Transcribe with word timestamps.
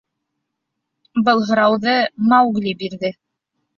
—Был 1.27 1.45
һорауҙы 1.49 1.95
Маугли 2.33 2.77
бирҙе. 2.81 3.13